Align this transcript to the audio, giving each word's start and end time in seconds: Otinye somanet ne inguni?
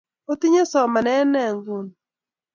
Otinye 0.31 0.63
somanet 0.71 1.25
ne 1.31 1.39
inguni? 1.51 1.93